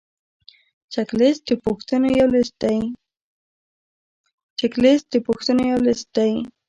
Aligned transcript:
چک 4.63 4.79
لیست 4.87 5.11
د 5.17 5.21
پوښتنو 5.25 5.67
یو 5.71 5.79
لیست 5.85 6.07
دی. 6.17 6.31